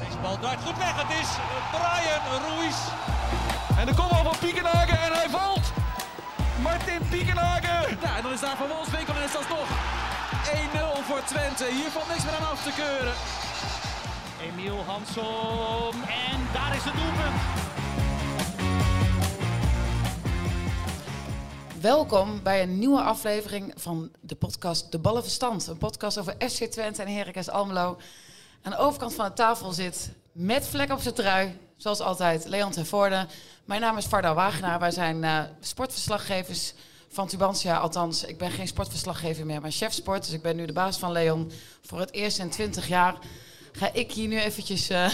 [0.00, 0.94] Deze bal draait goed weg.
[1.02, 1.44] Het is eh,
[1.74, 2.78] Brian Ruiz.
[3.78, 5.72] En de kom van Piekenhagen en hij valt.
[6.62, 7.98] Martin Piekenhagen.
[8.02, 9.68] Ja, en dan is daar Van Wolfswinkel en is dat nog
[10.98, 11.64] 1-0 voor Twente.
[11.64, 13.14] Hier valt niks meer aan af te keuren.
[14.42, 15.94] Emiel Hansson.
[16.30, 17.67] En daar is het doelpunt.
[21.80, 25.66] Welkom bij een nieuwe aflevering van de podcast De Ballenverstand.
[25.66, 27.98] Een podcast over FC Twente en Heracles Almelo.
[28.62, 32.70] Aan de overkant van de tafel zit met vlek op zijn trui, zoals altijd, Leon
[32.70, 33.26] ten Voorde.
[33.64, 34.78] Mijn naam is Varda Wagenaar.
[34.78, 36.74] Wij zijn eh, sportverslaggevers
[37.08, 37.76] van Tubantia.
[37.76, 40.24] Althans, ik ben geen sportverslaggever meer, maar chef sport.
[40.24, 41.50] Dus ik ben nu de baas van Leon.
[41.82, 43.14] Voor het eerst in 20 jaar
[43.72, 44.88] ga ik hier nu eventjes...
[44.88, 45.10] eh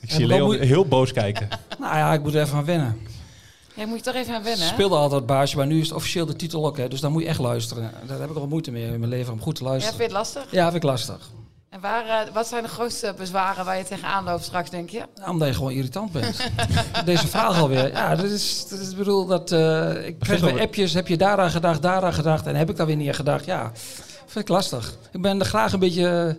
[0.00, 1.48] Ik zie Leon heel boos kijken.
[1.78, 3.13] Nou ja, ik moet er even aan wennen.
[3.74, 6.26] Ja, moet je toch even aan wennen, speelde altijd baasje, maar nu is het officieel
[6.26, 6.76] de titel ook.
[6.76, 7.90] Hè, dus dan moet je echt luisteren.
[8.06, 9.96] Daar heb ik al moeite mee in mijn leven om goed te Ja, vind luisteren.
[9.98, 10.46] je het lastig?
[10.50, 11.30] Ja, vind ik lastig.
[11.70, 15.02] En waar, eh, wat zijn de grootste bezwaren waar je tegenaan loopt straks, denk je?
[15.16, 16.50] Ja, omdat je gewoon irritant bent.
[17.04, 17.90] Deze vraag alweer.
[17.90, 20.92] Ja, dat is, dat is ik bedoel dat eh, ik kreeg wel- weer appjes.
[20.94, 23.44] Heb je daaraan gedacht, daaraan gedacht en heb ik daar weer niet aan gedacht?
[23.44, 23.72] Ja,
[24.26, 24.94] vind ik lastig.
[25.12, 26.38] Ik ben er graag een beetje.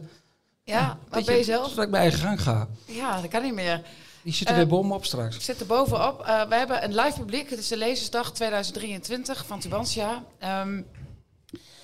[0.63, 1.69] Ja, wat ben je zelf?
[1.69, 2.67] Zodat ik mijn eigen gang ga.
[2.85, 3.81] Ja, dat kan niet meer.
[4.25, 5.35] Die zit er Eh, weer bovenop straks.
[5.35, 6.21] Ik zit er bovenop.
[6.21, 7.49] Eh, we hebben een live publiek.
[7.49, 10.23] Het is de Lezersdag 2023 van Tubantia.
[10.39, 10.81] Ehm,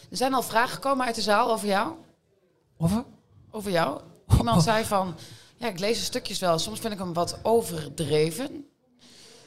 [0.09, 1.93] er zijn al vragen gekomen uit de zaal over jou.
[2.77, 3.03] Of?
[3.51, 4.01] Over jou.
[4.37, 5.15] Iemand zei van,
[5.57, 6.59] ja, ik lees de stukjes wel.
[6.59, 8.65] Soms vind ik hem wat overdreven.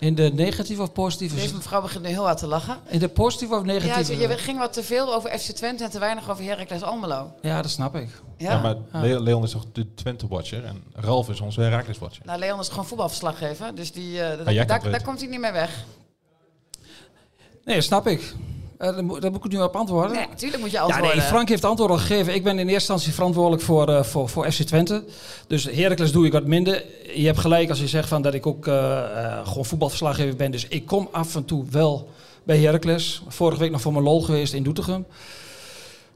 [0.05, 1.35] In de negatieve of positieve?
[1.35, 2.79] Deze mevrouw begint nu heel hard te lachen.
[2.89, 4.05] In de positieve of Ja, negatieve?
[4.23, 7.33] ze- je ging wat te veel over FC Twente en te weinig over Heracles Almelo.
[7.43, 8.09] Ja, dat snap ik.
[8.37, 8.51] Ja?
[8.53, 12.23] Ja, maar Le- Leon is toch de Twente-watcher en Ralf is onze Herakles-watcher.
[12.27, 15.85] Nou, Leon is gewoon voetbalverslaggever, dus die, eh, kan daar, komt hij niet mee weg.
[17.65, 18.35] Nee, dat snap ik.
[18.79, 20.13] Eh, daar, moet, daar moet ik nu op antwoorden.
[20.17, 21.17] Nee, natuurlijk moet je Ja, antwoorden.
[21.17, 22.35] nee, Frank heeft antwoord al gegeven.
[22.35, 25.05] Ik ben in eerste instantie verantwoordelijk voor, eh, voor, voor FC Twente.
[25.47, 26.85] Dus Heracles doe ik wat minder.
[27.15, 29.03] Je hebt gelijk als je zegt van dat ik ook eh,
[29.45, 30.51] gewoon voetbalverslaggever ben.
[30.51, 32.09] Dus ik kom af en toe wel
[32.45, 33.23] bij Heracles.
[33.29, 35.07] Vorige week nog voor mijn lol geweest in Doetinchem.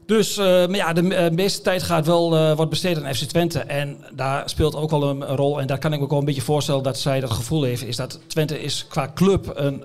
[0.09, 3.23] Dus eh, maar ja, de eh, meeste tijd gaat wel eh wordt besteed aan FC
[3.23, 3.59] Twente.
[3.59, 5.59] En daar speelt ook wel een, rol.
[5.61, 7.83] En daar kan ik me ook wel een beetje voorstellen dat zij dat gevoel heeft.
[7.83, 9.83] Is dat Twente is qua club een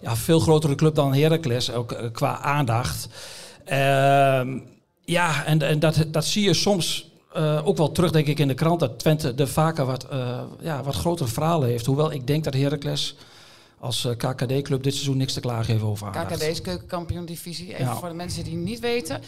[0.00, 1.72] ja, veel grotere club dan Heracles.
[1.72, 3.08] Ook qua aandacht.
[3.64, 4.58] Ehm,
[5.04, 7.10] ja, en, en dat, dat zie je soms
[7.64, 8.80] ook wel terug, denk ik, in de krant.
[8.80, 10.06] Dat Twente de vaker wat,
[10.60, 11.86] ja, wat grotere verhalen heeft.
[11.86, 13.16] Hoewel ik denk dat Heracles
[13.86, 16.26] als eh, KKD-club dit seizoen niks te klagen heeft over aandacht.
[16.26, 17.72] KKD is keukenkampioen divisie.
[17.72, 17.96] Even Ja.
[17.96, 19.20] voor de mensen die het niet weten.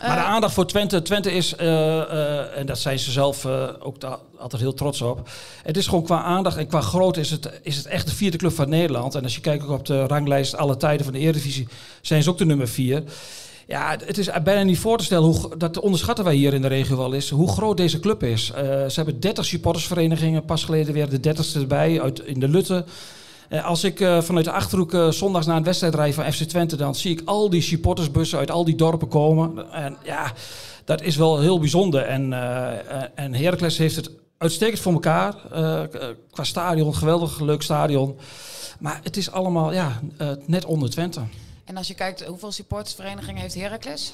[0.00, 3.46] Maar de Eh, aandacht voor Twente, Twente is, eh, en dat zijn ze zelf
[3.80, 3.96] ook
[4.38, 5.28] altijd heel trots op.
[5.62, 8.36] Het is gewoon qua aandacht en qua grootte is het, is het echt de vierde
[8.36, 9.14] club van Nederland.
[9.14, 11.68] En als je kijkt ook op de ranglijst alle tijden van de Eredivisie,
[12.00, 13.02] zijn ze ook de nummer vier.
[13.66, 16.68] Ja, het is bijna niet voor te stellen, hoe, dat onderschatten wij hier in de
[16.68, 18.46] regio wel eens, hoe groot deze club is.
[18.46, 22.84] Ze hebben 30 supportersverenigingen, pas geleden weer de 30ste erbij uit, in de Lutte.
[23.48, 26.42] Eh, Als ik eh, vanuit de Achterhoek eh, zondags naar een wedstrijd rijd van FC
[26.42, 29.72] Twente, dan zie ik al die supportersbussen uit al die dorpen komen.
[29.72, 30.32] En ja,
[30.84, 32.02] dat is wel heel bijzonder.
[32.02, 32.32] En,
[33.14, 35.34] en Heracles heeft het uitstekend voor elkaar.
[36.30, 38.16] Qua stadion, geweldig leuk stadion.
[38.78, 40.00] Maar het is allemaal ja,
[40.46, 41.20] net onder Twente.
[41.64, 44.12] En als je kijkt, hoeveel supportersverenigingen heeft Heracles?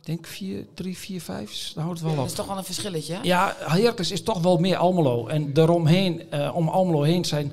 [0.00, 1.70] Ik denk vier, drie, vier, vijf.
[1.74, 2.30] Dan houdt het wel Dat op.
[2.30, 3.14] is toch wel een verschilletje.
[3.14, 3.18] hè?
[3.22, 5.26] Ja, Heracles is toch wel meer Almelo.
[5.26, 7.52] En daaromheen, eh, om Almelo heen zijn...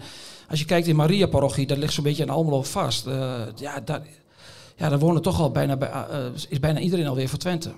[0.49, 3.05] Als je kijkt in Maria-parochie, dat ligt zo'n beetje aan Almelo vast.
[3.07, 4.01] Eh, ja, daar,
[4.75, 7.71] ja, daar wonen toch al bijna, bij, eh, is bijna iedereen alweer voor Twente.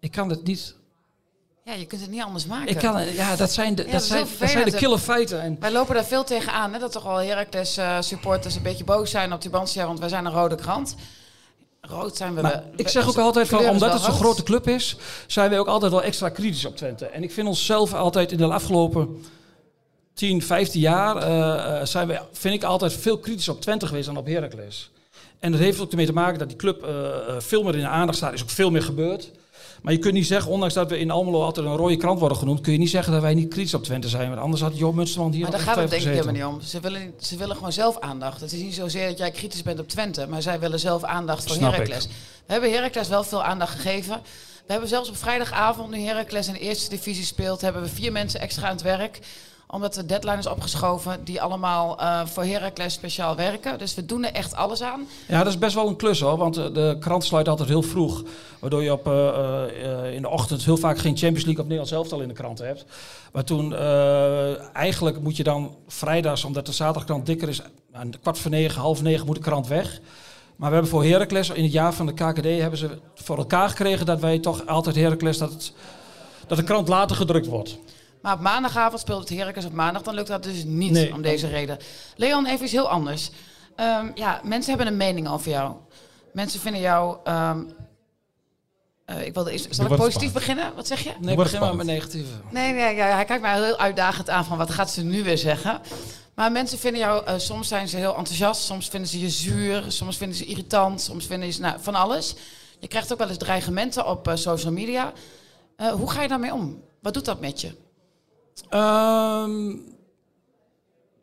[0.00, 0.74] Ik kan het niet...
[1.64, 2.68] Ja, je kunt het niet anders maken.
[2.68, 5.40] Ik kan, ja, dat zijn de, Ja, dat zijn, dat zijn de kille feiten.
[5.40, 8.84] En, Wij lopen daar veel tegenaan, hè, dat toch wel Heracles eh, supporters een beetje
[8.84, 10.96] boos zijn op Tubantia, want wij zijn een rode krant.
[11.80, 12.40] Rood zijn we.
[12.40, 14.96] maar we- ik zeg ook altijd van, omdat het zo'n grote club is,
[15.26, 17.06] zijn wij ook altijd wel extra kritisch op Twente.
[17.06, 19.24] En ik vind onszelf altijd in de afgelopen
[20.20, 24.06] 10, 15 jaar, eh, eh, zijn we, vind ik altijd veel kritisch op Twente geweest
[24.06, 24.90] dan op Heracles.
[25.38, 26.90] En dat heeft ook ermee te maken dat die club eh,
[27.38, 28.28] veel meer in de aandacht staat.
[28.28, 29.30] Er is ook veel meer gebeurd.
[29.82, 32.38] Maar je kunt niet zeggen, ondanks dat we in Almelo altijd een rode krant worden
[32.38, 34.28] genoemd, kun je niet zeggen dat wij niet kritisch op Twente zijn.
[34.28, 36.60] Want anders had Jo Munsterman hier Maar daar gaat het denk ik helemaal niet om.
[36.60, 38.40] Ze willen, ze willen gewoon zelf aandacht.
[38.40, 41.52] Het is niet zozeer dat jij kritisch bent op Twente, maar zij willen zelf aandacht
[41.52, 41.62] voor.
[41.62, 42.06] Heracles.
[42.46, 44.20] We hebben Heracles wel veel aandacht gegeven.
[44.66, 48.12] We hebben zelfs op vrijdagavond, nu Heracles in de eerste divisie speelt, hebben we vier
[48.12, 49.20] mensen extra aan het werk
[49.70, 53.78] omdat de deadline is opgeschoven, die allemaal eh, voor Heracles speciaal werken.
[53.78, 55.06] Dus we doen er echt alles aan.
[55.28, 57.82] Ja, dat is best wel een klus hoor, want eh, de krant sluit altijd heel
[57.82, 58.22] vroeg.
[58.58, 62.20] Waardoor je op, eh, in de ochtend heel vaak geen Champions League of Nederlands elftal
[62.20, 62.84] in de krant hebt.
[63.32, 63.74] Maar toen,
[64.72, 67.62] eigenlijk moet je dan vrijdags, omdat de zaterdagkrant dikker is,
[67.92, 70.00] aan kwart voor negen, half negen moet de krant weg.
[70.56, 73.68] Maar we hebben voor Heracles in het jaar van de KKD hebben ze voor elkaar
[73.68, 75.72] gekregen dat wij toch altijd Heracles dat,
[76.46, 77.78] dat de krant later gedrukt wordt.
[78.22, 80.02] Maar op maandagavond speelt het Heracles op maandag.
[80.02, 81.12] Dan lukt dat dus niet Nee.
[81.14, 81.78] om deze reden.
[82.16, 83.30] Leon, even iets heel anders.
[83.76, 85.74] Ehm, ja, mensen hebben een mening over jou.
[86.32, 87.16] Mensen vinden jou...
[87.24, 87.62] ehm,
[89.04, 90.32] eh, ik wilde eerst, zal ik positief spannend.
[90.32, 90.74] beginnen?
[90.74, 91.12] Wat zeg je?
[91.20, 92.32] Nee, begin maar met negatieve.
[92.50, 95.38] Nee, nee ja, hij kijkt mij heel uitdagend aan van wat gaat ze nu weer
[95.38, 95.80] zeggen.
[96.34, 99.84] Maar mensen vinden jou, eh, soms zijn ze heel enthousiast, soms vinden ze je zuur,
[99.88, 102.34] soms vinden ze irritant, soms vinden ze nou, van alles.
[102.78, 105.12] Je krijgt ook wel eens dreigementen op eh, social media.
[105.76, 106.82] Eh, hoe ga je daarmee om?
[107.00, 107.76] Wat doet dat met je?
[108.68, 109.76] Ehm,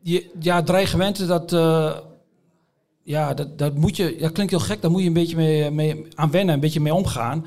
[0.00, 1.94] je, ja, dreigementen, dat, eh,
[3.02, 5.70] ja, dat, dat moet je, dat klinkt heel gek, daar moet je een beetje mee,
[5.70, 7.46] mee aan wennen, een beetje mee omgaan.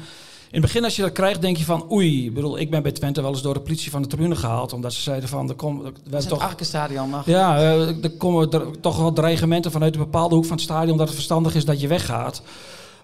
[0.51, 2.83] In het begin als je dat krijgt, denk je van oei, ik bedoel, ik ben
[2.83, 5.49] bij Twente wel eens door de politie van de tribune gehaald, omdat ze zeiden van,
[5.49, 9.71] er komt, we hebben het toch, Arkenstadion ja, eh, er komen er toch wel dreigementen
[9.71, 12.41] vanuit een bepaalde hoek van het stadion dat het verstandig is dat je weggaat.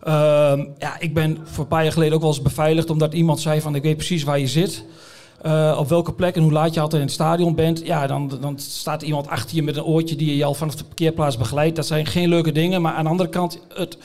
[0.04, 3.40] Ehm, ja, ik ben voor een paar jaar geleden ook wel eens beveiligd omdat iemand
[3.40, 4.84] zei van ik weet precies waar je zit.
[5.42, 7.86] Eh, op welke plek en hoe laat je altijd in het stadion bent.
[7.86, 10.84] Ja, dan, dan staat iemand achter je met een oortje die je al vanaf de
[10.84, 11.76] parkeerplaats begeleidt.
[11.76, 12.82] Dat zijn geen leuke dingen.
[12.82, 13.98] Maar aan de andere kant, het,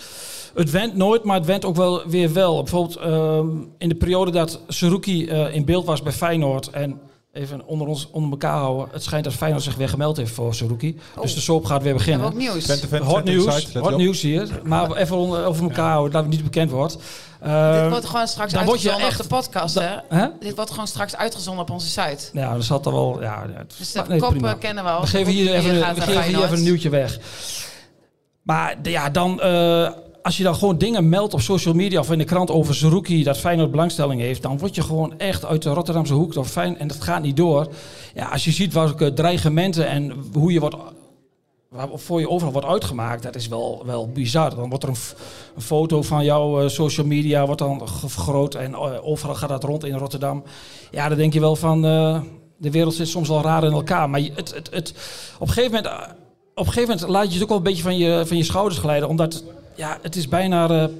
[0.54, 2.62] het went nooit, maar het went ook wel weer wel.
[2.62, 3.48] Bijvoorbeeld ehm,
[3.78, 6.70] in de periode dat Seruki eh, in beeld was bij Feyenoord.
[6.70, 7.00] En
[7.32, 8.88] even onder ons onder elkaar houden.
[8.92, 10.98] Het schijnt dat Feyenoord zich weer gemeld heeft voor Seruki.
[11.20, 12.26] Dus de soap gaat weer beginnen.
[12.26, 12.64] ook nieuws.
[12.88, 14.60] Fan- Hot nieuws, hot nieuws hier.
[14.64, 16.92] Maar even onder- over elkaar houden, dat het niet bekend wordt.
[16.92, 20.16] Dit Ehm, wordt gewoon straks dan word je uitgezonden echt- op de podcast, hè?
[20.18, 20.26] hè?
[20.40, 22.24] Dit wordt gewoon straks uitgezonden op onze site.
[22.32, 23.22] Ja, dat zat er wel.
[23.22, 24.54] Ja, het- Dus de nee, kop prima.
[24.54, 25.00] kennen we al.
[25.00, 27.18] We geven hier even, we geven hier even een nieuwtje weg.
[28.42, 29.90] Maar ja, dan, eh,
[30.22, 33.22] als je dan gewoon dingen meldt op social media of in de krant over Zerouki,
[33.22, 36.88] dat Feyenoord belangstelling heeft, dan word je gewoon echt uit de Rotterdamse hoek fijn en
[36.88, 37.68] dat gaat niet door.
[38.14, 40.76] Ja, als je ziet welke dreigementen en hoe je wordt,
[41.94, 44.54] voor je overal wordt uitgemaakt, dat is wel, wel bizar.
[44.54, 49.06] Dan wordt er een, foto van jouw eh, social media wordt dan vergroot en eh,
[49.06, 50.42] overal gaat dat rond in Rotterdam.
[50.90, 52.20] Ja, dan denk je wel van, eh,
[52.62, 54.10] de wereld zit soms wel raar in elkaar.
[54.10, 54.94] Maar het, het, het,
[55.38, 56.10] op, een gegeven moment, eh,
[56.54, 58.78] op gegeven moment laat je het ook wel een beetje van je, van je schouders
[58.78, 59.08] glijden.
[59.08, 60.90] Omdat ja, het is bijna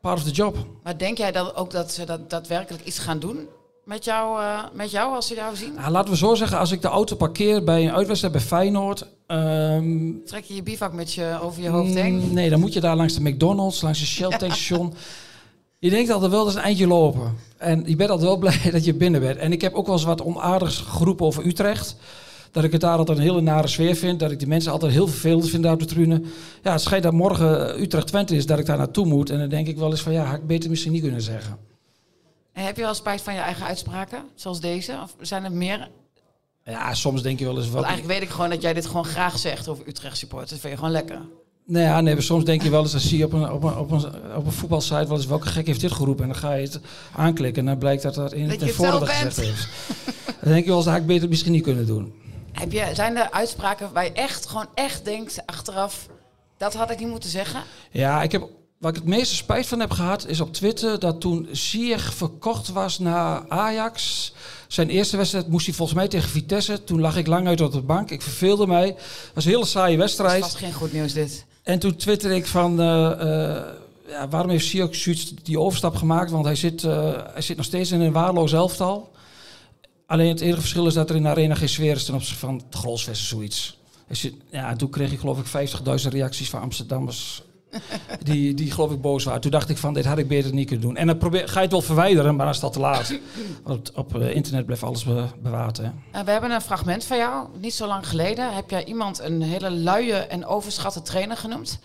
[0.00, 0.56] part of the job.
[0.82, 3.38] Maar denk jij dat ook dat ze dat daadwerkelijk iets gaan doen
[3.84, 5.74] met jou, eh, met jou als ze jou zien?
[5.74, 9.06] Nou, laten we zo zeggen, als ik de auto parkeer bij een uitwedstrijd bij Feyenoord...
[9.26, 12.14] ehm, Trek je je bivakmutsje over je hoofd heen?
[12.14, 14.94] Mm, Nee, dan moet je daar langs de McDonald's, langs de Shell tankstation.
[15.78, 17.34] Je denkt altijd wel, dat is een eindje lopen.
[17.56, 19.38] En je bent altijd wel blij dat je binnen bent.
[19.38, 21.96] En ik heb ook wel eens wat onaardigs geroepen over Utrecht.
[22.54, 24.20] Dat ik het daar altijd een hele nare sfeer vind.
[24.20, 26.22] Dat ik die mensen altijd heel vervelend vind daar op de tribune.
[26.62, 29.30] Ja, het schijnt dat morgen Utrecht-Twente is, dat ik daar naartoe moet.
[29.30, 31.58] En dan denk ik wel eens van, ja, had ik beter misschien niet kunnen zeggen.
[32.52, 34.98] En heb je wel spijt van je eigen uitspraken, zoals deze?
[35.02, 35.88] Of zijn er meer?
[36.64, 37.64] Ja, soms denk je wel eens...
[37.64, 40.50] Want Wat, eigenlijk weet ik gewoon dat jij dit gewoon graag zegt over Utrecht supporters.
[40.50, 41.18] Dat vind je gewoon lekker.
[41.66, 43.76] Nee, ja, nee, soms denk je wel eens, dan zie je op een, op een,
[43.76, 44.04] op een,
[44.36, 46.24] op een voetbalsite wel eens welke gek heeft dit geroepen.
[46.24, 46.80] En dan ga je het
[47.12, 49.68] aanklikken en dan blijkt dat dat in Dat zelf gezegd heeft.
[50.40, 52.22] Dan denk je wel eens, dat had ik beter misschien niet kunnen doen.
[52.54, 56.06] Heb je, zijn er uitspraken waar je echt gewoon echt denkt achteraf...
[56.56, 57.62] dat had ik niet moeten zeggen?
[57.90, 58.48] Ja, ik heb,
[58.78, 62.68] waar ik het meeste spijt van heb gehad, is op Twitter dat toen Ziyech verkocht
[62.68, 64.32] was naar Ajax.
[64.68, 66.84] Zijn eerste wedstrijd moest hij volgens mij tegen Vitesse.
[66.84, 68.10] Toen lag ik lang uit op de bank.
[68.10, 68.86] Ik verveelde mij.
[68.86, 70.42] Het was een hele saaie Dat wedstrijd.
[70.42, 71.44] vast geen goed nieuws dit.
[71.62, 73.62] En toen twitterde ik van, eh, eh,
[74.08, 76.30] ja, waarom heeft zoiets die overstap gemaakt?
[76.30, 79.12] Want hij zit, eh, hij zit nog steeds in een waarloos elftal.
[80.06, 82.38] Alleen het enige verschil is dat er in de arena geen sfeer is ten opzichte
[82.38, 83.78] van het Grolsvest of zoiets.
[84.08, 85.70] Zit, ja, en toen kreeg ik geloof ik
[86.02, 87.42] 50.000 reacties van Amsterdammers
[88.22, 89.40] die, die geloof ik boos waren.
[89.40, 90.96] Toen dacht ik van, dit had ik beter niet kunnen doen.
[90.96, 93.18] En dan probeer, ga je het wel verwijderen, maar dan is al te laat.
[93.62, 95.76] Want op, eh, internet blijft alles be- bewaard.
[95.76, 95.84] Hè.
[95.84, 97.48] Uh, we hebben een fragment van jou.
[97.60, 101.78] Niet zo lang geleden heb jij iemand een hele luie en overschatte trainer genoemd.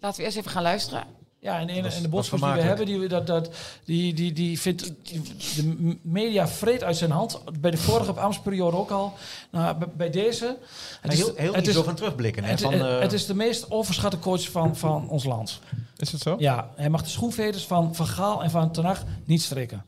[0.00, 1.04] Laten we eerst even gaan luisteren.
[1.42, 3.50] Ja, en, en, was- en de boodschap die we hebben, die, dat, dat,
[3.84, 5.22] die, die, die vindt die-
[5.56, 7.40] de media vreed uit zijn hand.
[7.60, 9.12] Bij de vorige ambtsperiode ook al.
[9.50, 10.56] Nou, bij, deze.
[11.00, 12.44] Het heel heel het is, over terugblikken.
[12.44, 15.60] Hè, het, van, het- eh, het is de meest overschatte coach van, van ons land.
[15.96, 16.36] Is het zo?
[16.38, 19.84] Ja, hij mag de schoenveders van Van Gaal en van Ten Hag niet strikken.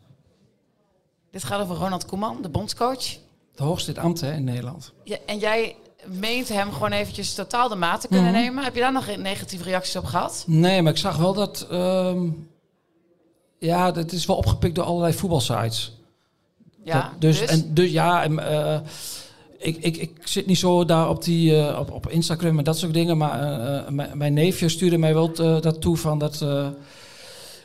[1.31, 3.05] Dit gaat over Ronald Koeman, de bondscoach.
[3.51, 4.93] Het hoogste ambt hè, in Nederland.
[5.05, 8.41] Ja, en jij meent hem gewoon eventjes totaal de maat te kunnen Mhm.
[8.41, 8.65] nemen.
[8.65, 10.45] Heb je daar nog negatieve reacties op gehad?
[10.47, 11.67] Nee, maar ik zag wel dat...
[11.71, 12.29] ehm,
[13.59, 15.93] ja, dat is wel opgepikt door allerlei voetbalsites.
[16.85, 18.81] Ja, Dat- dus, En, dus ja, en, eh,
[19.59, 22.79] ik, ik, ik zit niet zo daar op, die, eh, op, op Instagram en dat
[22.79, 23.17] soort dingen.
[23.17, 23.41] Maar
[23.87, 26.45] eh, mijn, neefje stuurde mij wel dat toe van dat...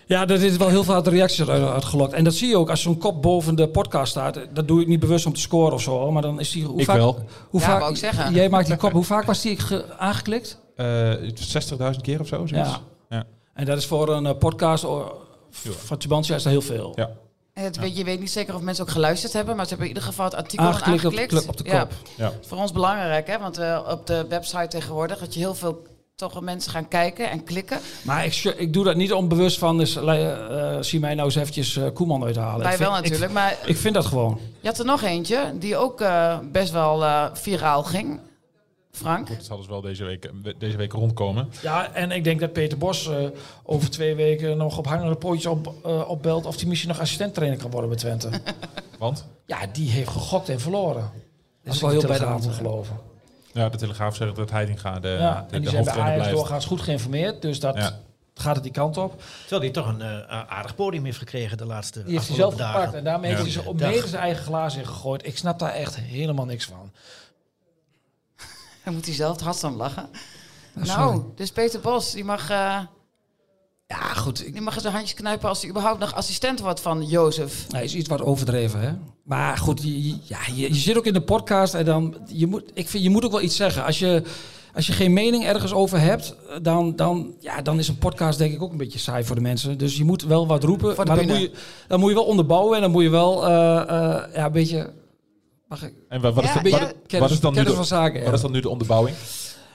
[0.09, 2.13] eh, ja, er is wel heel veel reacties uit, uitgelokt.
[2.13, 4.39] En dat zie je ook als zo'n kop boven de podcast staat.
[4.53, 6.11] Dat doe ik niet bewust om te scoren of zo.
[6.11, 6.63] Maar dan is die...
[6.65, 7.19] Hoe Ik vaak, wel.
[7.49, 8.33] Hoe Ja, vaak, ik zeggen.
[8.33, 8.91] Jij maakt die kop.
[8.91, 10.57] Hoe vaak was die ge- aangeklikt?
[10.75, 12.45] Eh, 60.000 keer of zo?
[12.45, 12.79] zoiets.
[13.09, 13.23] Ja.
[13.53, 14.85] En dat is voor een eh, podcast
[15.51, 16.91] van Tubantia is dat heel veel.
[16.95, 17.09] Ja.
[17.53, 19.93] Het, weet, je weet niet zeker of mensen ook geluisterd hebben, maar ze hebben in
[19.95, 21.47] ieder geval het artikel Aangeklikt op, aangeklikt.
[21.47, 21.91] op de Ja, kop.
[22.17, 22.31] Ja.
[22.47, 23.39] voor ons belangrijk, hè?
[23.39, 25.81] want eh, op de website tegenwoordig dat je heel veel
[26.19, 27.79] toch wel mensen gaan kijken en klikken.
[28.01, 31.75] Maar ik, ik doe dat niet onbewust van, dus eh, zie mij nou eens eventjes
[31.75, 32.63] eh, Koeman uithalen.
[32.63, 34.39] Wij Ik wel natuurlijk, maar Ik, ik vind dat gewoon.
[34.59, 38.19] je had er nog eentje die ook eh, best wel eh, viraal ging.
[38.91, 39.27] Frank?
[39.27, 41.49] Dat zal dus wel deze week, deze week rondkomen.
[41.61, 43.15] Ja, en ik denk dat Peter Bos eh,
[43.63, 47.59] over twee weken nog op hangende pootjes op, eh, opbelt of hij misschien nog assistenttrainer
[47.59, 48.29] kan worden bij Twente.
[48.99, 51.11] Want ja, die heeft gegokt en verloren.
[51.63, 53.08] Dat is wel ik heel bij de hand te geloven.
[53.53, 56.03] Ja, de Telegraaf zegt dat Heitinga de, ja, de, en de die zijn bij hoofdtrainer
[56.03, 56.35] Ajax blijft.
[56.37, 57.99] doorgaans goed geïnformeerd, dus dat Ja.
[58.35, 59.21] gaat het die kant op.
[59.39, 62.53] Terwijl hij toch een eh, aardig podium heeft gekregen de laatste Die heeft hij zelf
[62.53, 63.37] gepakt en daarmee Ja.
[63.37, 65.25] heeft hij ze op zijn eigen glazen in gegooid.
[65.25, 66.91] Ik snap daar echt helemaal niks van.
[68.83, 70.09] Dan moet hij zelf het hardst om lachen.
[70.75, 70.87] sorry.
[70.89, 72.79] nou, dus Peter Bos, die mag, eh,
[73.93, 74.47] Ja, goed.
[74.47, 77.65] Ik, mag zijn handjes knijpen als hij überhaupt nog assistent wordt van Jozef.
[77.71, 78.91] hij is iets wat overdreven, hè?
[79.23, 82.15] Maar goed, je, je- ja, je, je zit ook in de podcast en dan...
[82.27, 83.85] Je moet, ik vind, je moet ook wel iets zeggen.
[83.85, 84.23] Als je,
[84.73, 88.53] als je geen mening ergens over hebt, dan, dan, ja, dan is een podcast denk
[88.53, 89.77] ik ook een beetje saai voor de mensen.
[89.77, 90.95] Dus je moet wel wat roepen.
[90.95, 91.51] Maar dan moet, je,
[91.87, 94.93] dan moet je wel onderbouwen en dan moet je wel eh, eh, ja, een beetje...
[95.67, 95.93] Mag ik?
[96.09, 96.79] En wat, wat, Ja, is, de- ja.
[96.79, 98.23] wat, Kennis, wat is dan nu kennis de, van zaken.
[98.23, 99.15] wat is dan nu de onderbouwing?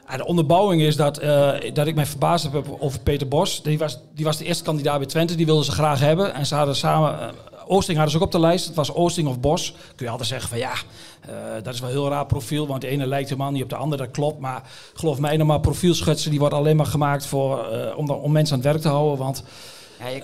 [0.08, 3.62] Ja, de onderbouwing is dat, eh, dat ik mij verbaasd heb over Peter Bos.
[3.62, 6.34] Die was, die was de eerste kandidaat bij Twente, die wilden ze graag hebben.
[6.34, 7.28] En ze hadden samen, eh,
[7.66, 8.66] Oosting hadden ze ook op de lijst.
[8.66, 9.74] Het was Oosting of Bos.
[9.96, 10.72] Kun je altijd zeggen van ja,
[11.20, 11.30] eh,
[11.62, 12.66] dat is wel een heel raar profiel.
[12.66, 14.38] Want de ene lijkt helemaal niet op de andere, dat klopt.
[14.40, 14.62] Maar
[14.94, 18.70] geloof mij, normaal profielschetsen, die worden alleen maar gemaakt voor, om, om mensen aan het
[18.70, 19.18] werk te houden.
[19.18, 19.44] Want
[19.98, 20.22] Ja, je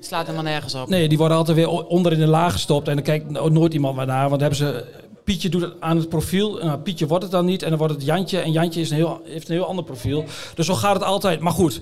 [0.00, 0.88] slaat helemaal nergens op.
[0.88, 2.88] nee, die worden altijd weer onder in de laag gestopt.
[2.88, 4.28] En dan kijkt no- nooit iemand naar.
[4.28, 5.02] Want hebben ze...
[5.24, 6.60] Pietje doet het aan het profiel.
[6.60, 7.62] En nou, Pietje wordt het dan niet.
[7.62, 8.38] En dan wordt het Jantje.
[8.38, 10.24] En Jantje is een heel, heeft een heel ander profiel.
[10.54, 11.40] Dus zo gaat het altijd.
[11.40, 11.80] Maar goed.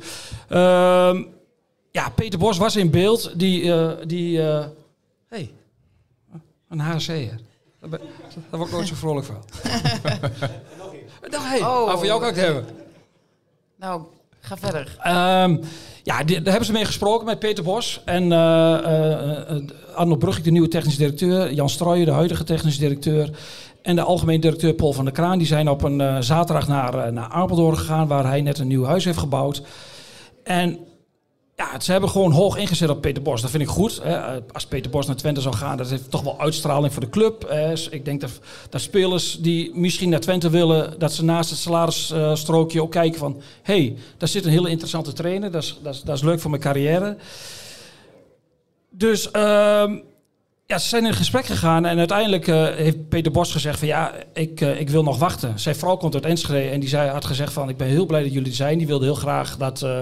[0.48, 1.22] Ehm,
[1.90, 3.38] ja, Peter Bos was in beeld.
[3.38, 3.72] Die...
[3.74, 4.64] eh, die eh,
[5.28, 5.50] hey,
[6.68, 7.40] een HC'er.
[7.80, 8.00] Daar, ben-
[8.50, 9.36] daar word ik nooit zo vrolijk van.
[11.30, 11.92] nou, hey, Oh.
[11.92, 12.66] over jou kan ik het hebben.
[13.76, 14.02] Nou,
[14.42, 14.96] ga verder.
[15.02, 15.56] Ehm,
[16.02, 18.02] ja, daar hebben ze mee gesproken met Peter Bos.
[18.04, 19.62] En eh eh, eh,
[19.94, 21.52] Arno Brugge, de nieuwe technisch directeur.
[21.52, 23.30] Jan Strooijen, de huidige technisch directeur.
[23.82, 25.38] En de algemeen directeur Paul van der Kraan.
[25.38, 28.06] Die zijn op een zaterdag naar, naar Apeldoorn gegaan.
[28.06, 29.62] Waar hij net een nieuw huis heeft gebouwd.
[30.44, 30.78] En
[31.56, 33.40] ja, ze hebben gewoon hoog ingezet op Peter Bos.
[33.40, 34.02] Dat vind ik goed.
[34.52, 37.44] Als Peter Bos naar Twente zou gaan, dat heeft toch wel uitstraling voor de club.
[37.44, 38.30] Eh, Ik denk dat,
[38.68, 43.40] dat spelers die misschien naar Twente willen, dat ze naast het salarisstrookje ook kijken van...
[43.62, 46.40] hé, hey, daar zit een hele interessante trainer, dat is, dat is, dat is leuk
[46.40, 47.16] voor mijn carrière.
[48.90, 49.96] Dus ehm,
[50.66, 54.12] ja, ze zijn in gesprek gegaan en uiteindelijk eh, heeft Peter Bos gezegd van ja,
[54.32, 55.58] ik, eh, ik wil nog wachten.
[55.58, 58.22] Zijn vrouw komt uit Enschede en die zei, had gezegd van ik ben heel blij
[58.22, 58.78] dat jullie er zijn.
[58.78, 60.00] Die wilde heel graag dat, eh,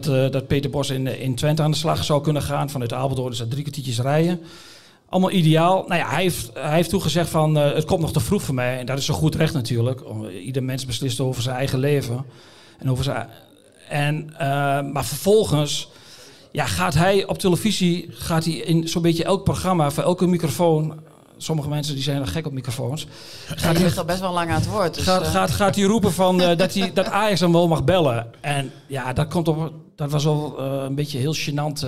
[0.00, 2.70] dat, eh, dat Peter Bos in, in Twente aan de slag zou kunnen gaan.
[2.70, 4.40] Vanuit Apeldoorn is dat drie kwartiertjes rijden.
[5.08, 5.84] Allemaal ideaal.
[5.86, 8.42] Nou ja, hij heeft, hij heeft toen gezegd van eh, het komt nog te vroeg
[8.42, 8.78] voor mij.
[8.78, 10.00] En dat is zo goed recht natuurlijk.
[10.44, 12.24] Ieder mens beslist over zijn eigen leven.
[12.78, 13.28] En over zijn,
[13.88, 14.46] en, eh,
[14.92, 15.88] maar vervolgens
[16.52, 21.00] ja, gaat hij op televisie, gaat hij in zo'n beetje elk programma, voor elke microfoon.
[21.36, 23.06] Sommige mensen die zijn er gek op microfoons.
[23.46, 24.94] Gaat hij al best wel lang aan het woord.
[24.94, 27.68] Dus, Gaat, eh, gaat, gaat hij roepen van, eh, dat, hij, dat Ajax hem wel
[27.68, 28.26] mag bellen.
[28.40, 31.86] En ja, dat, komt op, dat was wel eh, een beetje heel gênant,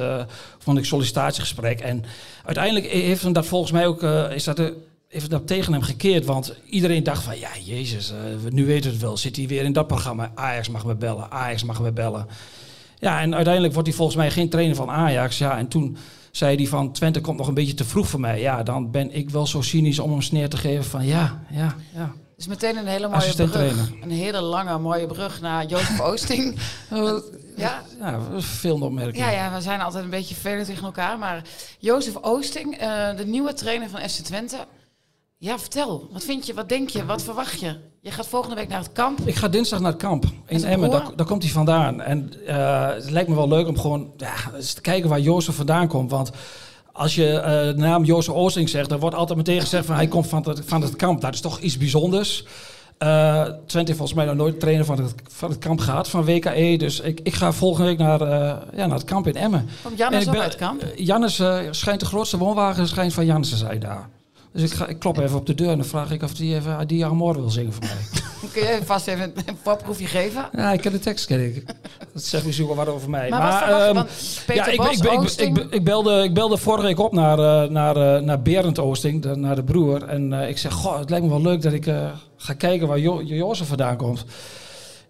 [0.59, 1.81] vond ik, sollicitatiegesprek.
[1.81, 2.05] En
[2.45, 4.73] uiteindelijk heeft hem dat volgens mij ook, is dat,
[5.09, 6.25] heeft dat tegen hem gekeerd.
[6.25, 8.12] Want iedereen dacht van, ja, jezus,
[8.50, 9.17] nu weten we het wel.
[9.17, 10.31] Zit hij weer in dat programma.
[10.35, 12.26] Ajax mag me bellen, Ajax mag me bellen.
[12.99, 15.38] Ja, en uiteindelijk wordt hij volgens mij geen trainer van Ajax.
[15.38, 15.97] Ja, en toen
[16.31, 18.41] zei hij van, Twente komt nog een beetje te vroeg voor mij.
[18.41, 21.75] Ja, dan ben ik wel zo cynisch om hem sneer te geven van, ja, ja,
[21.95, 22.12] ja.
[22.37, 23.91] Dus meteen een hele mooie brug.
[24.03, 26.59] Een hele lange mooie brug naar Jozef Oosting.
[27.57, 29.31] ja, Ja, veel opmerkingen.
[29.31, 31.19] ja, ja, we zijn altijd een beetje vervelend tegen elkaar.
[31.19, 31.43] Maar
[31.79, 34.57] Jozef Oosting, eh, de nieuwe trainer van FC Twente.
[35.38, 36.09] Ja, vertel.
[36.12, 36.55] Wat vind je?
[36.55, 37.05] Wat denk je?
[37.05, 37.76] Wat verwacht je?
[38.00, 39.19] Je gaat volgende week naar het kamp.
[39.25, 40.90] Ik ga dinsdag naar het kamp in Emmen.
[40.90, 42.00] Daar, daar komt hij vandaan.
[42.00, 45.55] En eh, het lijkt me wel leuk om gewoon ja, eens te kijken waar Jozef
[45.55, 46.11] vandaan komt.
[46.11, 46.31] Want
[46.93, 50.07] als je eh, de naam Jozef Oosting zegt, dan wordt altijd meteen gezegd van hij
[50.07, 51.21] komt van het, van het kamp.
[51.21, 52.45] Dat is toch iets bijzonders.
[52.99, 56.25] Eh Twente heeft volgens mij nog nooit trainer van het, van het kamp gehad, van
[56.25, 56.75] WKE.
[56.78, 58.21] Dus ik, ik ga volgende week naar,
[58.75, 59.69] ja, naar het kamp in Emmen.
[59.83, 60.85] Komt Jannes ook uit het kamp?
[60.97, 64.09] Jannes schijnt de grootste woonwagen schijnt van Jannes te zijn daar.
[64.56, 66.46] Dus ik, ga, ik klop even op de deur en dan vraag ik of hij
[66.56, 68.20] even die Amor wil zingen voor mij.
[68.52, 70.48] Kun je vast even een voorproefje geven?
[70.52, 71.64] Ja, ik ken de tekst, ken ik.
[72.12, 73.30] Dat zegt misschien wel wat over mij.
[73.30, 74.04] Maar, ehm,
[74.46, 74.82] Peter ik,
[75.70, 79.36] ik, belde, ik belde vorige week op naar, eh, naar, eh, naar Berend Oosting, de-
[79.36, 80.02] naar de broer.
[80.02, 81.84] En eh, ik zeg, goh, het lijkt me wel leuk dat ik
[82.36, 84.25] ga kijken waar jo Jozef vandaan komt.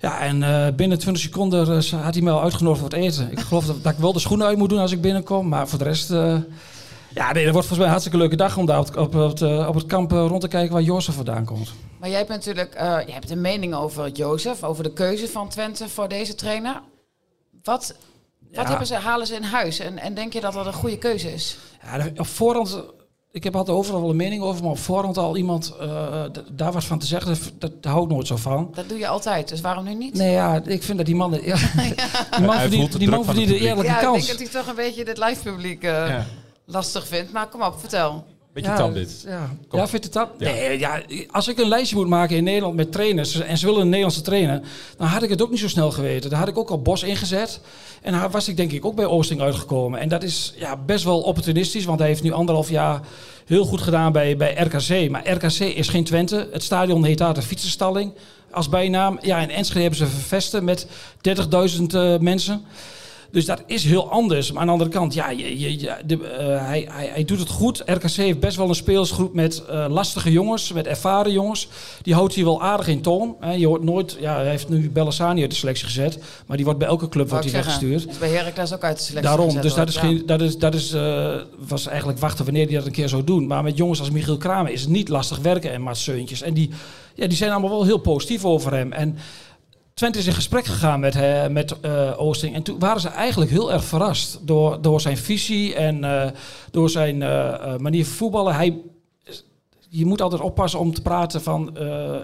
[0.00, 3.30] Ja, en binnen 20 seconden had hij me al uitgenodigd voor het eten.
[3.30, 5.48] Ik geloof dat, dat ik wel de schoenen uit moet doen als ik binnenkom.
[5.48, 6.12] Maar voor de rest...
[7.16, 8.96] eh, ja, nee, dat wordt volgens mij een hartstikke leuke dag om daar op, het-
[8.96, 11.73] op, op, het, op het kamp eh, rond te kijken waar Jozef vandaan komt.
[12.00, 15.49] Maar jij hebt natuurlijk eh, jij hebt een mening over Jozef, over de keuze van
[15.49, 16.80] Twente voor deze trainer.
[17.62, 17.94] Wat,
[18.52, 18.68] wat Ja.
[18.68, 19.78] hebben ze, halen ze in huis?
[19.78, 21.58] En, en denk je dat dat een goede keuze is?
[21.85, 22.82] Ja, de- op voorhand,
[23.32, 26.73] ik heb altijd overal wel een mening over, maar op voorhand al iemand eh, daar
[26.73, 28.70] wat van te zeggen, dat, dat, hou ik nooit zo van.
[28.75, 30.14] Dat doe je altijd, dus waarom nu niet?
[30.14, 31.56] Nee, ja, ik vind dat die man, ja,
[32.37, 33.66] die man verdient, de die man verdient publiek.
[33.68, 34.26] eerlijke ja, ik kans.
[34.26, 36.26] denk dat hij toch een beetje dit live publiek eh, Ja.
[36.66, 37.32] Lastig vindt.
[37.32, 38.25] Maar kom op, vertel.
[38.56, 39.25] Beetje ja, tam dit.
[39.26, 39.78] Ja, Kom.
[39.78, 40.28] ja vind je dat?
[40.38, 40.50] Ja.
[40.50, 43.80] Nee, ja, als ik een lijstje moet maken in Nederland met trainers en ze willen
[43.80, 44.61] een Nederlandse trainer,
[44.96, 46.30] dan had ik het ook niet zo snel geweten.
[46.30, 47.61] Dan had ik ook al Bos ingezet
[48.02, 50.00] en dan was ik denk ik ook bij Oosting uitgekomen.
[50.00, 53.00] En dat is ja, best wel opportunistisch, want hij heeft nu anderhalf jaar
[53.46, 55.11] heel goed gedaan bij, bij RKC.
[55.11, 56.49] Maar RKC is geen Twente.
[56.52, 58.12] Het stadion heet daar de fietsenstalling
[58.50, 59.18] als bijnaam.
[59.23, 60.87] Ja, in Enschede hebben ze vervesten met
[61.76, 62.64] 30.000 eh, mensen.
[63.30, 64.50] Dus dat is heel anders.
[64.52, 67.38] Maar aan de andere kant, ja, je, je, je- de, eh, hij, hij, hij doet
[67.38, 67.83] het goed.
[67.87, 71.68] RKC heeft best wel een speelsgroep met eh, lastige jongens, met ervaren jongens.
[72.02, 73.37] Die houdt hij wel aardig in toon.
[73.40, 73.52] Hè.
[73.52, 76.18] Je hoort nooit, ja, hij heeft nu Bellassani uit de selectie gezet.
[76.47, 78.06] Maar die wordt bij elke club wordt ik hij weggestuurd.
[78.09, 80.00] Is bij Heracles ook uit de selectie Daarom, gezet dus dat, is ja.
[80.00, 81.35] geen, dat, is, dat is, eh,
[81.68, 83.47] was eigenlijk wachten wanneer hij dat een keer zou doen.
[83.47, 86.42] Maar met jongens als Michiel Kramer is het niet lastig werken en Mats Seuntjes.
[86.42, 86.71] En die,
[87.14, 88.92] ja, die zijn allemaal wel heel positief over hem.
[88.92, 89.16] En
[89.96, 92.54] Twente is in gesprek gegaan met, eh, met eh, Oosting.
[92.54, 96.30] En toen waren ze eigenlijk heel erg verrast door, door zijn visie en eh,
[96.70, 97.18] door zijn
[97.82, 98.54] manier van voetballen.
[98.54, 98.78] Hij,
[99.88, 101.78] je moet altijd oppassen om te praten van,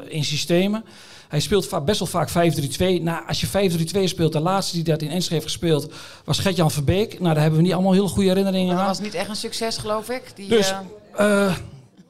[0.09, 0.85] in systemen.
[1.29, 3.03] Hij speelt va- best wel vaak 5-3-2.
[3.03, 5.93] Nou, als je 5-3-2 speelt, de laatste die dat in Enschede heeft gespeeld
[6.25, 7.13] was Gert-Jan Verbeek.
[7.21, 8.89] Nou, daar hebben we niet allemaal hele goede herinneringen Maar dat aan.
[8.91, 10.23] was niet echt een succes, geloof ik.
[10.35, 10.75] Die, Dus,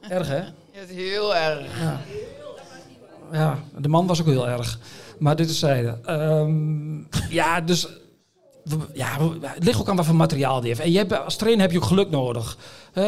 [0.09, 0.37] erg hè?
[0.73, 1.65] ja, het is heel erg.
[3.31, 4.79] Ja, de man was ook heel erg.
[5.19, 5.99] Maar dit is zijde.
[6.05, 6.97] Ehm,
[7.29, 7.87] ja, dus...
[8.93, 10.81] Ja, het ligt ook aan wat voor materiaal die heeft.
[10.81, 12.57] En je hebt, als trainer heb je ook geluk nodig.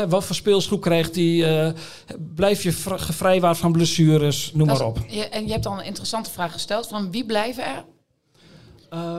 [0.07, 1.65] Wat voor speelsgroep krijgt hij?
[1.68, 1.74] eh,
[2.35, 4.51] blijf je vr- gevrijwaard van blessures?
[4.53, 4.98] Noem Dat maar op.
[5.07, 6.87] je- en je hebt al een interessante vraag gesteld.
[6.87, 7.85] Van wie blijven er?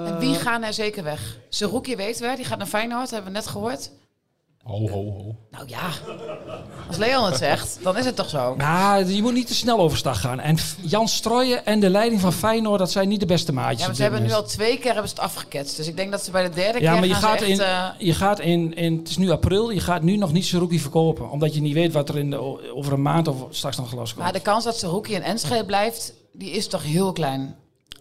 [0.06, 1.38] en wie gaan er zeker weg?
[1.48, 3.90] Zerouki weten we, die gaat naar Feyenoord, hebben we net gehoord.
[4.66, 5.36] Ho, ho, ho.
[5.50, 5.90] Nou ja,
[6.88, 8.54] als Leon het zegt, dan is het toch zo.
[8.54, 10.40] Nou, je moet niet te snel overstag gaan.
[10.40, 13.80] En Jan Strooijen en de leiding van Feyenoord, dat zijn niet de beste maatjes.
[13.80, 15.76] Ja, maar ze hebben nu al twee keer hebben ze het afgeketst.
[15.76, 17.86] Dus ik denk dat ze bij de derde Ja, keer maar je gaat, in, eh,
[17.98, 21.30] je gaat in, in, het is nu april, je gaat nu nog niet Saruki verkopen.
[21.30, 24.12] Omdat je niet weet wat er in de, over een maand of straks nog gelost
[24.12, 24.24] komt.
[24.24, 27.56] maar de kans dat Zerouki in Enschede blijft, die is toch heel klein.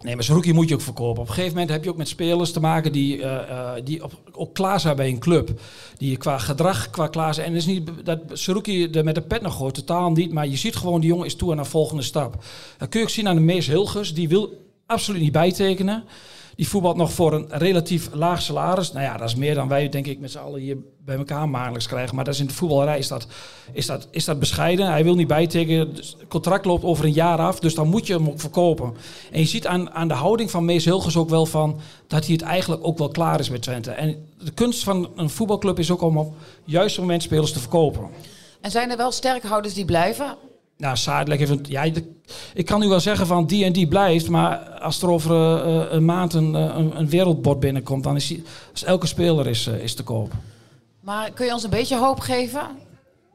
[0.05, 1.21] Nee, maar Saruki moet je ook verkopen.
[1.21, 4.03] Op een gegeven moment heb je ook met spelers te maken die, eh, eh, die
[4.03, 5.59] op, ook klaar zijn bij een club.
[5.97, 7.47] Die qua gedrag, qua klaar zijn.
[7.47, 10.31] En het is niet dat Saruki er met de pet nog gooit, totaal niet.
[10.31, 12.43] Maar je ziet gewoon, die jongen is toe aan een volgende stap.
[12.77, 14.13] Dat kun je ook zien aan de Mees Hilgers.
[14.13, 16.03] Die wil absoluut niet bijtekenen.
[16.55, 18.91] Die voetbalt nog voor een relatief laag salaris.
[18.91, 21.49] Nou ja, dat is meer dan wij, denk ik, met z'n allen hier bij elkaar
[21.49, 22.15] maandelijks krijgen.
[22.15, 23.27] Maar dat is in de voetballerij is dat,
[23.71, 24.87] is dat, is dat bescheiden.
[24.87, 25.95] Hij wil niet bijtekenen.
[25.95, 27.59] Dus het contract loopt over een jaar af.
[27.59, 28.93] Dus dan moet je hem ook verkopen.
[29.31, 31.79] En je ziet aan, aan de houding van Mees Hilgers ook wel van...
[32.07, 33.91] dat hij het eigenlijk ook wel klaar is met Twente.
[33.91, 38.09] En de kunst van een voetbalclub is ook om op juiste moment spelers te verkopen.
[38.61, 40.37] En zijn er wel sterkhouders die blijven?
[40.77, 42.13] Nou, Zadelijk heeft een, ja, de-
[42.53, 45.75] ik kan nu wel zeggen van die en die blijft, maar als er over eh,
[45.81, 48.43] eh, een maand een, eh, een, een wereldbord binnenkomt, dan is, die,
[48.85, 50.31] elke speler is, is te koop.
[50.99, 52.61] Maar kun je ons een beetje hoop geven?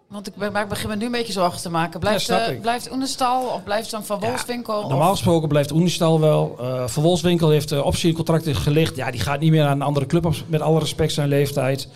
[0.09, 2.00] Want ik, ben, maar ik begin me nu een beetje zorgen te maken.
[2.00, 4.81] Blijft, Ja, blijft Oenestal of blijft dan Van Wolfswinkel?
[4.88, 6.59] Normaal of- gesproken blijft Oenistal wel.
[6.87, 8.96] Van Wolfswinkel heeft uh, optiecontract gelicht.
[8.96, 11.88] Ja, die gaat niet meer aan een andere club, met alle respect zijn leeftijd.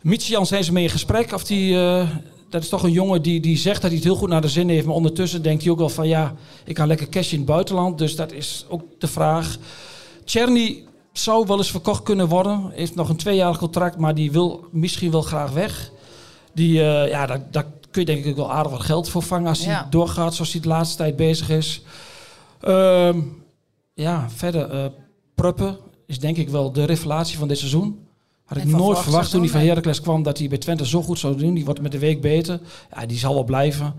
[0.00, 1.32] Michian zijn ze mee in gesprek.
[1.32, 1.76] Of die,
[2.52, 4.48] dat is toch een jongen die, die zegt dat hij het heel goed naar de
[4.48, 4.86] zin heeft.
[4.86, 6.34] Maar ondertussen denkt hij ook wel van ja,
[6.64, 7.98] ik kan lekker cash in het buitenland.
[7.98, 9.58] Dus dat is ook de vraag.
[10.24, 12.70] Czerny zou wel eens verkocht kunnen worden.
[12.72, 15.90] Heeft nog een tweejarig contract, maar die wil misschien wel graag weg.
[16.54, 19.22] Die, eh, ja, daar, daar kun je denk ik ook wel aardig wat geld voor
[19.22, 21.82] vangen als hij doorgaat zoals hij de laatste tijd bezig is.
[22.60, 23.20] Ehm,
[23.94, 24.92] ja, verder.
[25.34, 28.01] Pruppen is denk ik wel de revelatie van dit seizoen.
[28.54, 31.18] Had ik nooit verwacht toen hij van Heracles kwam dat hij bij Twente zo goed
[31.18, 31.54] zou doen.
[31.54, 32.60] Die wordt met de week beter.
[32.94, 33.94] Ja, die zal wel blijven.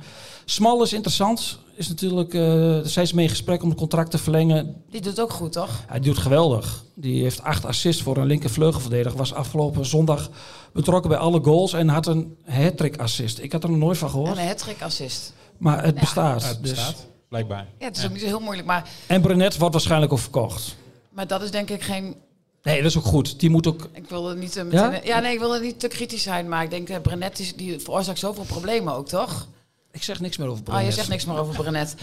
[0.45, 1.59] Smal is interessant.
[1.75, 4.75] Is natuurlijk, eh er zijn ze mee in gesprek om het contract te verlengen.
[4.89, 5.83] Die doet ook goed, toch?
[5.87, 6.83] Hij doet geweldig.
[6.95, 9.17] Die heeft acht assists voor een linker vleugelverdediger.
[9.17, 10.29] Was afgelopen zondag
[10.73, 13.39] betrokken bij alle goals en had een hat-trick assist.
[13.39, 14.37] Ik had er nog nooit van gehoord.
[14.37, 15.33] En een hat assist.
[15.57, 15.99] Maar het Ja.
[16.01, 16.41] bestaat.
[16.41, 16.71] Ja, het dus.
[16.71, 17.67] bestaat, blijkbaar.
[17.79, 18.67] Ja, het is ook niet zo heel moeilijk.
[18.67, 20.75] Maar, En Brenet wordt waarschijnlijk ook verkocht.
[21.09, 22.15] maar dat is denk ik geen...
[22.63, 23.39] Nee, dat is ook goed.
[23.39, 23.89] Die moet ook...
[23.93, 24.87] Ik wilde niet eh, Ja?
[24.89, 25.05] meteen...
[25.07, 25.19] Ja?
[25.19, 26.49] nee, ik wilde niet te kritisch zijn.
[26.49, 29.47] Maar ik denk, uh, Brenet is, die veroorzaakt zoveel problemen ook, toch?
[29.91, 30.85] Ik zeg niks meer over Ah, Brenet.
[30.85, 31.95] je zegt niks meer over Brenet.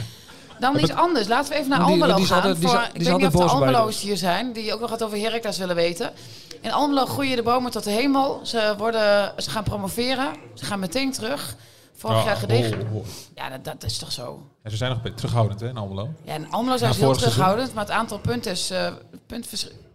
[0.60, 1.28] Dan iets anders.
[1.28, 2.54] Laten we even naar die- Almelo die is gaan.
[2.54, 5.02] die voor, die ik weet niet of de Almelo's hier zijn, die ook nog wat
[5.02, 6.12] over Heracles willen weten.
[6.60, 8.40] In Almelo groeien de bomen tot de hemel.
[8.42, 10.28] Ze, worden, ze gaan promoveren.
[10.54, 11.56] Ze gaan meteen terug.
[11.94, 12.86] Vorig Ja, jaar gedegen.
[12.86, 13.04] ho, ho.
[13.34, 14.42] Ja, dat, dat is toch zo.
[14.64, 16.08] Ja, ze zijn nog een beetje terughoudend hè, in Almelo.
[16.24, 17.32] Ja, in Almelo zijn Ja, ze heel seizoen.
[17.32, 17.74] terughoudend.
[17.74, 18.70] Maar het aantal punten is...
[18.70, 18.92] eh
[19.26, 19.50] punten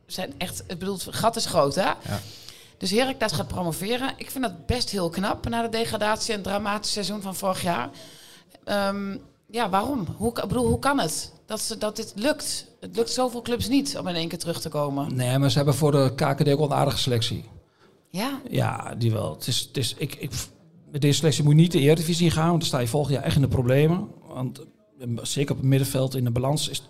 [0.06, 0.64] zijn echt...
[0.68, 1.92] Ik bedoel, het gat is groot, hè?
[2.78, 4.14] Dus Heracles gaat promoveren.
[4.18, 7.62] Ik vind dat best heel knap na de degradatie en het dramatische seizoen van vorig
[7.62, 7.90] jaar.
[8.64, 9.18] Ehm,
[9.52, 10.08] ja, waarom?
[10.18, 12.68] Hoe, bedoel, hoe kan het dat, ze, dat dit lukt?
[12.80, 15.16] Het lukt zoveel clubs niet om in één keer terug te komen.
[15.16, 17.46] Nee, maar ze hebben voor de KKD ook een aardige selectie.
[18.10, 19.34] Ja, Ja, die wel.
[19.34, 20.32] Het is, het is, ik, ik,
[20.92, 23.24] met deze selectie moet je niet de Eredivisie gaan, want dan sta je volgend jaar
[23.24, 24.08] echt in de problemen.
[24.28, 24.60] Want
[25.00, 26.82] eh, zeker op het middenveld in de balans is...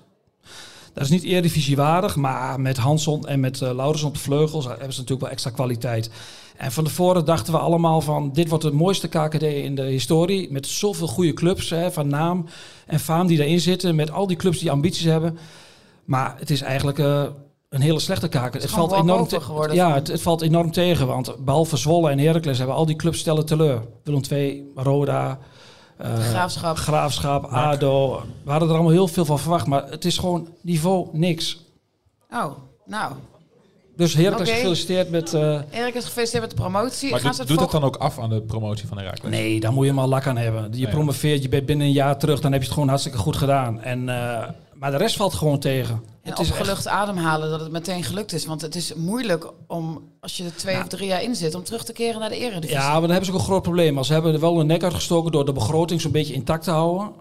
[0.96, 4.66] Dat is niet Eredivisie waardig, maar met Hanson en met uh, Laurens op de vleugels
[4.66, 6.10] hebben ze natuurlijk wel extra kwaliteit.
[6.58, 10.52] En van tevoren dachten we allemaal van, dit wordt de mooiste KKD in de historie.
[10.52, 12.46] Met zoveel goede clubs hè, van naam
[12.86, 13.96] en faam die erin zitten.
[13.96, 15.38] Met al die clubs die ambities hebben.
[16.06, 17.24] Maar het is eigenlijk uh,
[17.70, 18.54] een hele slechte KKD.
[18.62, 21.08] Het, valt enorm geworden Ja, het, het valt enorm tegen.
[21.08, 23.82] Want behalve Zwolle en Heracles hebben al die clubs stellen teleur.
[24.04, 25.36] Willem II, Roda, eh,
[26.00, 26.78] Graafschap.
[26.78, 28.24] Graafschap, ADO.
[28.44, 29.68] We hadden er allemaal heel veel van verwacht.
[29.68, 31.60] Maar het is gewoon niveau niks.
[32.32, 32.52] oh,
[32.86, 33.14] nou.
[33.98, 34.58] Dus Heracles Oké.
[34.58, 35.34] gefeliciteerd met...
[35.34, 37.12] eh, Erik is gefeliciteerd met de promotie.
[37.12, 39.32] Maar Gaan ze doet, het doet dat dan ook af aan de promotie van Herakles?
[39.32, 40.70] Nee, daar moet je maar lak aan hebben.
[40.78, 43.36] Je promoveert, je bent binnen een jaar terug, dan heb je het gewoon hartstikke goed
[43.36, 43.82] gedaan.
[43.82, 44.48] En, eh,
[44.80, 46.04] maar de rest valt gewoon tegen.
[46.22, 48.46] En het is echt- ademhalen dat het meteen gelukt is.
[48.46, 51.64] Want het is moeilijk om, als je er twee of drie jaar in zit, om
[51.64, 52.78] terug te keren naar de eredivisie.
[52.78, 53.94] Ja, maar dan hebben ze ook een groot probleem.
[53.94, 56.72] Maar ze hebben er wel een nek uitgestoken door de begroting zo'n beetje intact te
[56.72, 57.12] houden.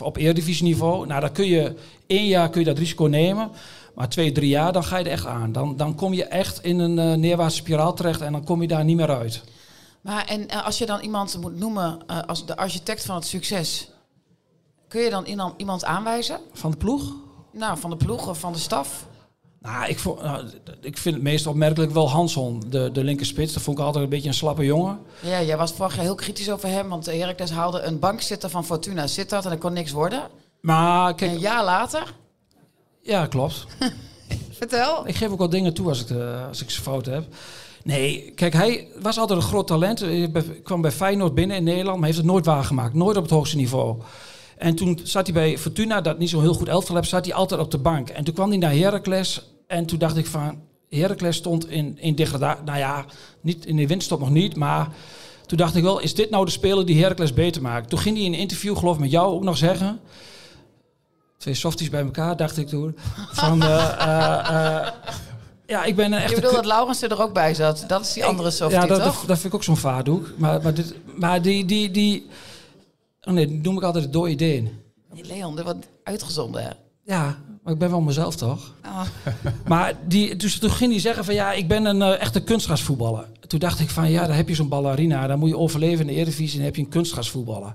[0.00, 1.06] Op eredivisieniveau.
[1.06, 1.74] Nou, dan kun je
[2.06, 3.50] één jaar kun je dat risico nemen.
[3.94, 5.52] Maar twee, drie jaar, dan ga je er echt aan.
[5.52, 8.68] Dan, dan kom je echt in een eh, neerwaartse spiraal terecht en dan kom je
[8.68, 9.42] daar niet meer uit.
[10.00, 13.26] Maar en eh, als je dan iemand moet noemen eh, als de architect van het
[13.26, 13.88] succes,
[14.88, 15.24] kun je dan
[15.56, 16.38] iemand- aanwijzen?
[16.52, 17.12] Van de ploeg?
[17.52, 19.06] Nou, van de ploeg of van de staf?
[19.60, 20.46] Nou, ik, vond, nou,
[20.80, 23.52] ik vind het meest opmerkelijk wel Hanson, de, de linkerspits.
[23.52, 24.98] Dat vond ik altijd een beetje een slappe jongen.
[25.20, 28.64] Ja, jij was vorig jaar heel kritisch over hem, want Heracles haalde een bankzitter van
[28.64, 30.22] Fortuna Sittard en er kon niks worden.
[30.60, 32.14] Maar En een jaar later,
[33.02, 33.66] ja, klopt.
[34.58, 35.08] vertel.
[35.08, 37.24] Ik geef ook wel dingen toe als ik, eh, als ik ze fout heb.
[37.84, 40.00] Nee, kijk, hij was altijd een groot talent.
[40.00, 40.30] Hij
[40.62, 42.94] kwam bij Feyenoord binnen in Nederland, maar heeft het nooit waargemaakt.
[42.94, 43.96] Nooit op het hoogste niveau.
[44.58, 47.34] En toen zat hij bij Fortuna, dat niet zo'n heel goed elftal heeft, zat hij
[47.34, 48.08] altijd op de bank.
[48.08, 50.66] En toen kwam hij naar Heracles en toen dacht ik van...
[50.88, 53.04] Heracles stond in, in degradatie, nou ja,
[53.40, 54.88] niet in de winststop nog niet, maar...
[55.46, 57.88] Toen dacht ik wel, is dit nou de speler die Heracles beter maakt?
[57.88, 60.00] Toen ging hij in een interview, geloof ik, met jou ook nog zeggen...
[61.38, 62.98] Twee softies bij elkaar, dacht ik toen.
[63.32, 64.88] Van, eh, eh, eh,
[65.66, 67.84] ja, ik ben een Je bedoelt dat Laurens er ook bij zat.
[67.86, 69.24] Dat is die andere softie, Ja, dat, dat, toch?
[69.24, 70.32] dat vind ik ook zo'n vaardoek.
[70.36, 72.26] Maar, maar, dit, maar die, die, die...
[73.22, 74.68] Oh nee, die noem ik altijd de dode ideeën.
[75.12, 76.70] Nee, Leon, dit wordt uitgezonden, hè?
[77.04, 78.74] Ja, maar ik ben wel mezelf toch?
[78.84, 79.02] Oh.
[79.66, 83.26] Maar die, dus toen ging hij zeggen van ja, ik ben een eh, echte kunstgrasvoetballer.
[83.46, 85.26] Toen dacht ik van ja, dan heb je zo'n ballerina.
[85.26, 87.74] Dan moet je overleven in de Eredivisie en dan heb je een kunstgrasvoetballer.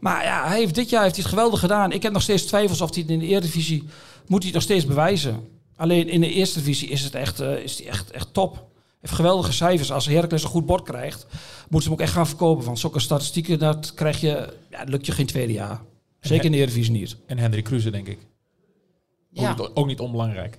[0.00, 1.92] Maar ja, hij heeft, dit jaar heeft hij het geweldig gedaan.
[1.92, 3.84] Ik heb nog steeds twijfels of hij het in de Eredivisie
[4.26, 5.48] moet hij het nog steeds bewijzen.
[5.76, 8.64] Alleen in de Eerste Divisie is het echt, eh, is hij echt, echt top.
[9.06, 9.92] Heeft geweldige cijfers.
[9.92, 11.26] Als Heracles een goed bord krijgt,
[11.60, 12.64] moeten ze hem ook echt gaan verkopen.
[12.64, 15.80] Want zulke statistieken, dat krijg je, ja, lukt je geen tweede jaar.
[16.20, 17.16] Zeker in de Eredivisie niet.
[17.26, 18.18] En Hendrik Kruse, denk ik.
[19.30, 19.50] Ja.
[19.50, 20.58] Ook, niet, ook niet onbelangrijk.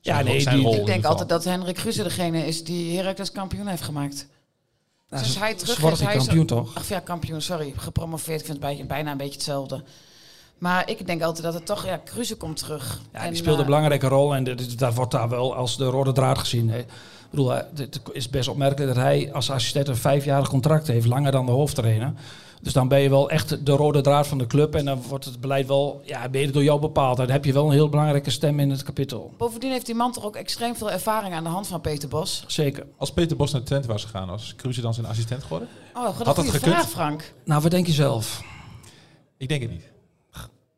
[0.00, 2.64] Ja, nee, zijn die- rol die- in Ik denk altijd dat Hendrik Kruse degene is
[2.64, 4.26] die Heracles kampioen heeft gemaakt.
[5.08, 6.74] Nou, Dus hij terug is, hij is- kampioen toch?
[6.74, 7.72] Ach ja, kampioen, sorry.
[7.76, 8.40] Gepromoveerd.
[8.40, 9.82] Ik vind het bij- bijna een beetje hetzelfde.
[10.58, 11.86] Maar ik denk altijd dat het toch...
[11.86, 13.00] Ja, Kruse komt terug.
[13.12, 14.44] Ja, En, die speelde eh, een belangrijke rol en
[14.76, 16.70] dat wordt daar wel als de rode draad gezien.
[16.70, 16.84] hè.
[17.26, 21.06] Ik bedoel, hè, het is best opmerkelijk dat hij als assistent een vijfjarig contract heeft,
[21.06, 22.12] langer dan de hoofdtrainer.
[22.62, 25.24] Dus dan ben je wel echt de rode draad van de club en dan wordt
[25.24, 27.16] het beleid wel, ja, je door jou bepaald.
[27.16, 29.34] Dan heb je wel een heel belangrijke stem in het kapittel.
[29.38, 32.44] Bovendien heeft die man toch ook extreem veel ervaring aan de hand van Peter Bos.
[32.46, 32.86] Zeker.
[32.96, 35.68] Als Peter Bos naar Twente was gegaan, was Kruse dan zijn assistent geworden?
[35.94, 36.62] Oh, een Had dat gekund?
[36.62, 37.32] vraag, Frank.
[37.44, 38.42] Nou, wat denk je zelf?
[39.36, 39.95] Ik denk het niet.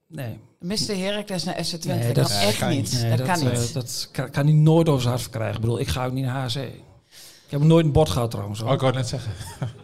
[0.08, 0.40] Nee.
[0.60, 0.96] Mr.
[0.96, 2.04] Heracles naar SC Twente.
[2.04, 2.92] Nee, dat dat- kan echt kan niet.
[2.92, 3.02] niet.
[3.02, 3.74] nee dat, kan eh, niet.
[3.74, 5.54] dat kan, kan hij nooit over zijn hart verkrijgen.
[5.54, 6.56] Ik bedoel, ik ga ook niet naar HC.
[6.56, 8.58] Ik heb nooit een bord gehad trouwens.
[8.60, 8.68] hoor.
[8.68, 9.32] Oh, ik wou het net zeggen.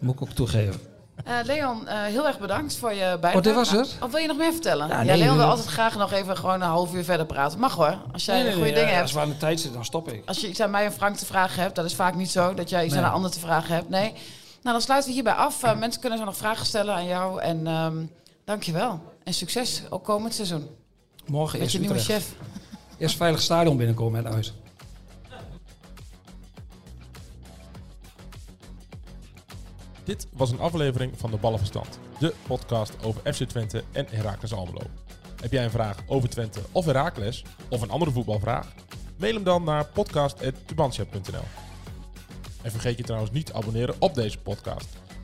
[0.00, 0.80] Moet ik ook toegeven.
[1.24, 3.36] Eh, Leon, eh, heel erg bedankt voor je bijdrage.
[3.36, 3.96] Oh, dit was het?
[4.02, 4.88] Of wil je nog meer vertellen?
[4.88, 7.26] Ja, Ja, nee, Leon wil eh, altijd graag nog even gewoon een half uur verder
[7.26, 7.58] praten.
[7.58, 9.02] Mag hoor, als jij Nee, nee, goede nee, dingen ja, hebt.
[9.06, 10.22] Als we aan de tijd zitten, dan stop ik.
[10.26, 12.54] Als je iets aan mij en Frank te vragen hebt, dat is vaak niet zo.
[12.54, 13.02] Dat jij iets Nee.
[13.02, 13.88] aan een ander te vragen hebt.
[13.88, 14.12] Nee.
[14.62, 15.62] Nou, dan sluiten we hierbij af.
[15.62, 17.40] Eh, mensen kunnen zo nog vragen stellen aan jou.
[17.40, 17.96] En ehm
[18.46, 19.00] dankjewel.
[19.24, 20.68] En succes, ook komend seizoen.
[21.26, 22.34] Morgen Met eerst je nieuwe chef.
[22.98, 24.52] Eerst veilig stadion binnenkomen en uit.
[30.04, 34.82] Dit was een aflevering van De Ballenverstand, de podcast over FC Twente en Heracles Almelo.
[35.40, 38.72] Heb jij een vraag over Twente of Heracles, of een andere voetbalvraag?
[39.16, 41.44] Mail hem dan naar podcast.tubantia.nl
[42.62, 44.86] En vergeet je trouwens niet te abonneren op deze podcast.